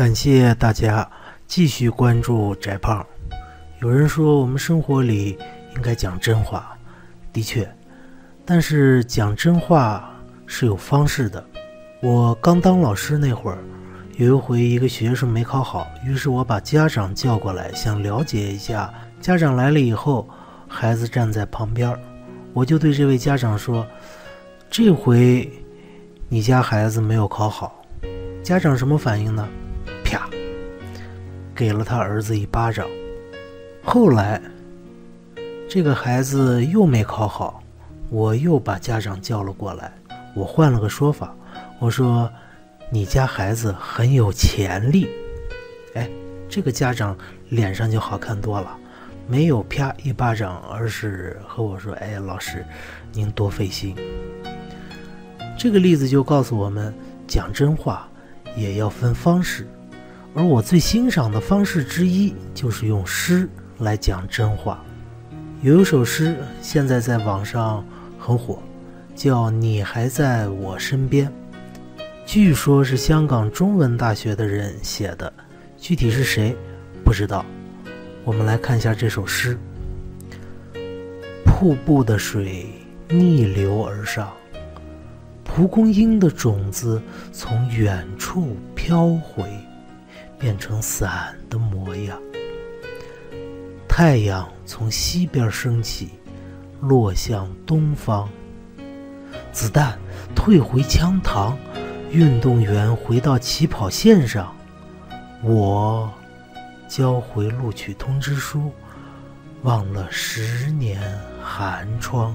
[0.00, 1.06] 感谢大家
[1.46, 3.06] 继续关注翟胖。
[3.82, 5.38] 有人说我们生活里
[5.76, 6.74] 应该讲真话，
[7.34, 7.70] 的确，
[8.46, 10.10] 但是讲真话
[10.46, 11.44] 是有方式的。
[12.00, 13.58] 我刚当老师那会儿，
[14.16, 18.90] 有一回一个学生没考好，于是我把家长叫过来，想了解一下。
[19.20, 20.26] 家长来了以后，
[20.66, 21.94] 孩子站在旁边，
[22.54, 23.86] 我就对这位家长说
[24.70, 25.46] ：“这回
[26.30, 27.84] 你家孩子没有考好。”
[28.42, 29.46] 家长什么反应呢？
[31.60, 32.88] 给了他儿子一巴掌。
[33.84, 34.40] 后来，
[35.68, 37.62] 这个孩子又没考好，
[38.08, 39.92] 我又把家长叫了过来，
[40.34, 41.36] 我换了个说法，
[41.78, 42.32] 我说
[42.88, 45.06] ：“你家孩子很有潜力。”
[45.92, 46.08] 哎，
[46.48, 47.14] 这个家长
[47.50, 48.74] 脸上就好看多了，
[49.28, 52.64] 没有啪一巴掌，而是和我说：“哎，老师，
[53.12, 53.94] 您多费心。”
[55.58, 56.94] 这个例子就告诉我们，
[57.26, 58.08] 讲真话。
[58.56, 59.64] 也要分方式，
[60.34, 64.82] 而我最欣赏的方式之一就是用诗来讲真话。
[65.62, 67.84] 有一首诗现在在网上
[68.18, 68.62] 很火，
[69.14, 71.28] 叫《你还在我身边》，
[72.24, 75.32] 据说是香港中文大学的人写的，
[75.76, 76.56] 具体是谁
[77.04, 77.44] 不知道。
[78.24, 79.58] 我们来看一下这首诗：
[81.44, 82.66] 瀑布的水
[83.08, 84.30] 逆流而上。
[85.42, 89.44] 蒲公英的种子从远处飘回，
[90.40, 92.18] 变成伞的模样。
[93.86, 96.08] 太阳从西边升起，
[96.80, 98.26] 落向东方。
[99.52, 99.98] 子弹
[100.34, 101.54] 退回枪膛，
[102.10, 104.56] 运动员回到起跑线上。
[105.42, 106.10] 我
[106.88, 108.72] 交回录取通知书，
[109.62, 111.00] 忘了十年
[111.42, 112.34] 寒窗。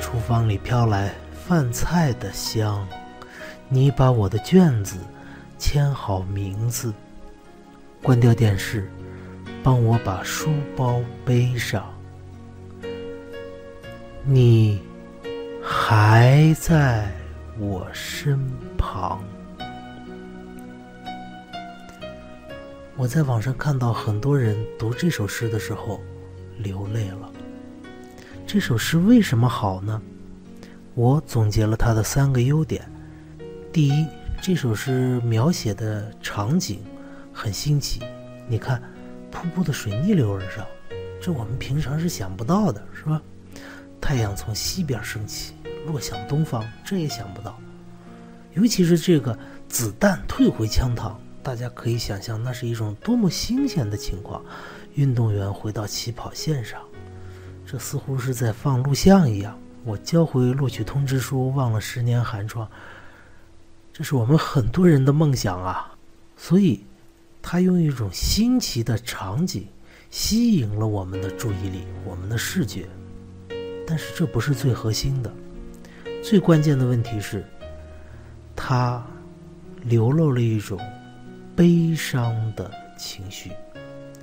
[0.00, 1.14] 厨房里飘来
[1.46, 2.86] 饭菜的香，
[3.68, 4.96] 你把我的卷子
[5.66, 6.92] 签好名字，
[8.02, 8.86] 关掉电视，
[9.62, 11.90] 帮我把书包背上。
[14.24, 14.82] 你
[15.62, 17.10] 还在
[17.58, 18.38] 我身
[18.76, 19.24] 旁。
[22.94, 25.98] 我在网上看到很多人读这首诗的时候
[26.58, 27.32] 流泪了。
[28.46, 30.02] 这首诗为什么好呢？
[30.94, 32.86] 我总结了它的三个优点。
[33.72, 34.06] 第一，
[34.46, 36.84] 这首诗描写的场景
[37.32, 38.02] 很新奇。
[38.46, 38.78] 你看，
[39.30, 40.66] 瀑布的水逆流而上，
[41.18, 43.22] 这我们平常是想不到的，是吧？
[44.02, 45.54] 太阳从西边升起，
[45.86, 47.58] 落向东方，这也想不到。
[48.52, 49.34] 尤其是这个
[49.66, 54.44] 子弹退回枪膛，大家可以想象，那是一种多么新鲜的情况。
[54.92, 56.78] 运动员回到起跑线上。
[57.64, 59.58] 这似乎是在放录像一样。
[59.86, 62.68] 我交回录取通知书，忘了十年寒窗。
[63.96, 65.96] 这是我们很多人的梦想啊！
[66.36, 66.84] 所以，
[67.40, 69.68] 他用一种新奇的场景
[70.10, 72.88] 吸引了我们的注意力，我们的视觉。
[73.86, 75.32] 但是这不是最核心的，
[76.24, 77.44] 最关键的问题是，
[78.56, 79.00] 他
[79.84, 80.76] 流露了一种
[81.54, 82.68] 悲伤的
[82.98, 83.52] 情绪。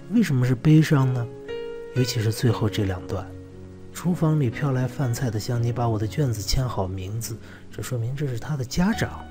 [0.10, 1.26] 为什么是悲伤呢？
[1.96, 3.26] 尤其是最后这两段，
[3.94, 7.38] 厨房里飘来饭菜的香，你把我的卷子签好名字，
[7.72, 9.24] 这说明这是他的家长，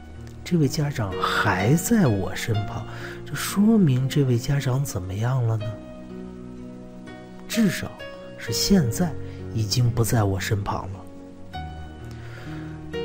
[0.50, 2.84] 这位家长还在我身旁，
[3.24, 5.64] 这说明这位家长怎么样了呢？
[7.48, 7.88] 至少
[8.36, 9.12] 是现在
[9.54, 13.00] 已经不在我身旁了，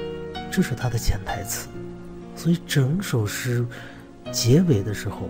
[0.52, 1.68] 这是他的潜台词。
[2.36, 3.64] 所以整首诗
[4.32, 5.30] 结尾的时候，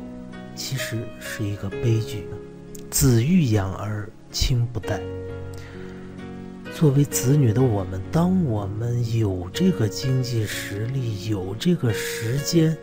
[0.55, 2.29] 其实是一个悲剧。
[2.89, 5.01] 子欲养而亲不待。
[6.75, 12.77] 作为子女的我们，当我们有这个经济实力、有这个时间，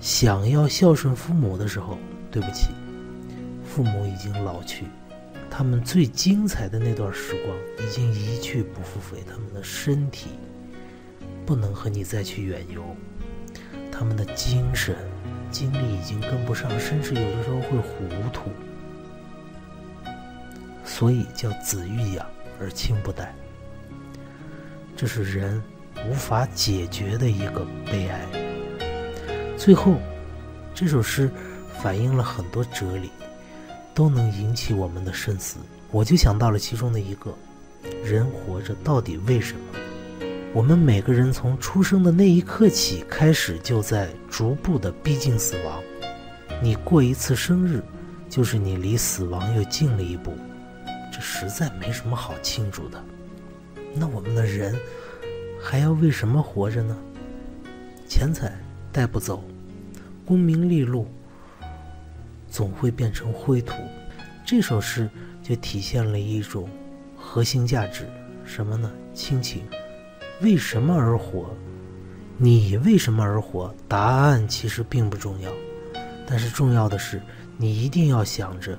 [0.00, 1.96] 想要孝顺父母的时候，
[2.32, 2.70] 对不起，
[3.64, 4.86] 父母已经老去，
[5.48, 10.30] 他们最精彩的那段时光已经一去不复返，他们的身体
[11.46, 12.84] 不能和你再去远游，
[13.92, 14.96] 他们的精神、
[15.48, 18.50] 精力已经跟不上，甚至有的时候会糊涂。
[20.84, 22.26] 所以叫子欲养
[22.60, 23.34] 而亲不待，
[24.94, 25.62] 这是人
[26.06, 28.26] 无法解决的一个悲哀。
[29.56, 29.94] 最后，
[30.74, 31.30] 这首诗
[31.82, 33.10] 反映了很多哲理，
[33.94, 35.56] 都能引起我们的深思。
[35.90, 37.34] 我就想到了其中的一个：
[38.04, 39.60] 人活着到底为什么？
[40.52, 45.82] 我们每个人从出生的那一刻起，开始就在逐步的逼近死亡。
[46.62, 47.82] 你过一次生日，
[48.28, 50.36] 就是你离死亡又近了一步。
[51.20, 53.04] 实在没什么好庆祝的，
[53.94, 54.74] 那我们的人
[55.62, 56.96] 还要为什么活着呢？
[58.08, 58.52] 钱财
[58.90, 59.44] 带不走，
[60.24, 61.06] 功名利禄
[62.48, 63.74] 总会变成灰土。
[64.44, 65.08] 这首诗
[65.42, 66.68] 就体现了一种
[67.16, 68.08] 核心价值，
[68.44, 68.90] 什么呢？
[69.14, 69.62] 亲情。
[70.40, 71.54] 为什么而活？
[72.38, 73.72] 你为什么而活？
[73.86, 75.52] 答案其实并不重要，
[76.26, 77.20] 但是重要的是，
[77.58, 78.78] 你一定要想着，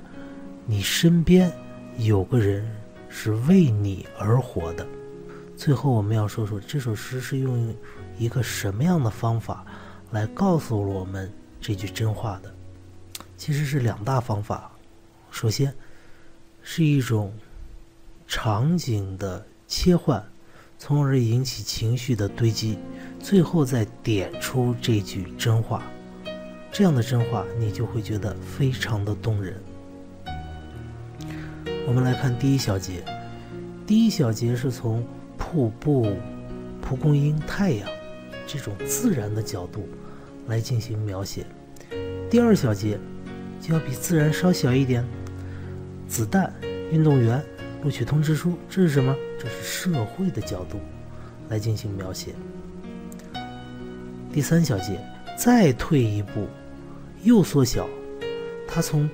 [0.66, 1.50] 你身边
[1.98, 2.66] 有个人
[3.08, 4.86] 是为你而活的。
[5.56, 7.74] 最后，我们要说说这首诗是用
[8.18, 9.64] 一个什么样的方法
[10.10, 12.52] 来告诉我们这句真话的？
[13.36, 14.70] 其实是两大方法。
[15.30, 15.72] 首先，
[16.62, 17.32] 是一种
[18.26, 20.24] 场景的切换，
[20.78, 22.78] 从而引起情绪的堆积，
[23.20, 25.82] 最后再点出这句真话。
[26.72, 29.62] 这样的真话，你就会觉得非常的动人。
[31.84, 33.02] 我们来看第一小节，
[33.86, 35.04] 第一小节是从
[35.36, 36.14] 瀑布、
[36.80, 37.88] 蒲公英、太阳
[38.46, 39.88] 这种自然的角度
[40.46, 41.44] 来进行描写。
[42.30, 42.98] 第二小节
[43.60, 45.04] 就要比自然稍小一点。
[46.06, 46.52] 子弹、
[46.90, 47.42] 运动员、
[47.82, 49.14] 录取通知书，这是什么？
[49.38, 50.78] 这是社会的角度
[51.48, 52.32] 来进行描写。
[54.32, 55.00] 第三小节
[55.36, 56.46] 再退一步，
[57.22, 57.88] 又缩小，
[58.68, 59.08] 它从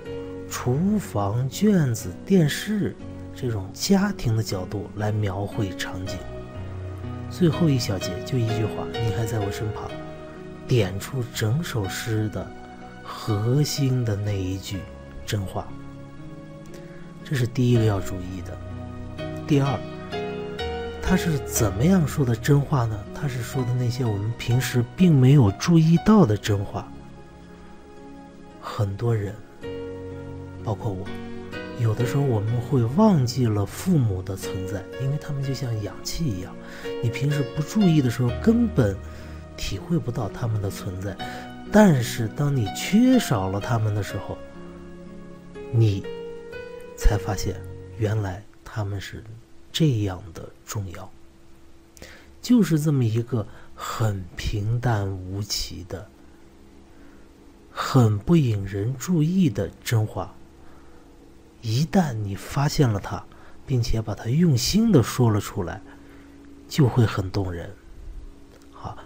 [0.50, 2.97] 厨房、卷子、电视
[3.35, 6.17] 这种家庭的角度来描绘场景。
[7.31, 9.91] 最后一小节就一句话：“你还在我身旁”，
[10.67, 12.50] 点出整首诗的
[13.03, 14.81] 核心的那一句
[15.27, 15.69] 真话。
[17.23, 18.56] 这是第一个要注意的。
[19.47, 19.79] 第二，
[21.03, 22.99] 他是怎么样说的真话呢？
[23.15, 26.91] 他是说的那些我们平时并没有注意到的真话。
[28.61, 29.35] 很多人，
[30.69, 31.06] 包括我，
[31.81, 36.55] 有的时候我们会忘记了父母的存在，因为他们就像氧气一样，
[37.03, 38.94] 你平时不注意的时候根本
[39.56, 41.17] 体会不到他们的存在。
[41.73, 44.37] 但是当你缺少了他们的时候，
[45.73, 46.05] 你。
[47.00, 47.55] 才发现，
[47.97, 49.23] 原来他们是
[49.73, 51.09] 这样的重要。
[52.43, 56.05] 就是这么一个很平淡无奇的、
[57.71, 60.35] 很不引人注意的真话，
[61.60, 63.25] 一旦你发现了它，
[63.66, 65.82] 并且把它用心的说了出来，
[66.69, 67.75] 就会很动人。
[68.72, 68.96] 好，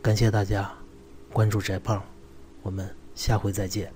[0.00, 0.72] 感谢大家
[1.30, 2.02] 关注翟胖，
[2.62, 3.92] 我们下回再见。